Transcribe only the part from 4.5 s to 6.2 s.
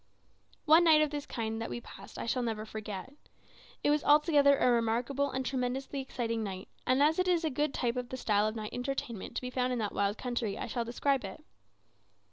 a remarkable and tremendously